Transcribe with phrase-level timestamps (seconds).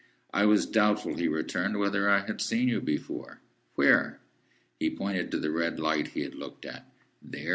[0.33, 3.39] "I was doubtful," he returned, "whether I had seen you before."
[3.75, 4.19] "Where?"
[4.79, 6.91] He pointed to the red light he had looked at.
[7.21, 7.49] "There?"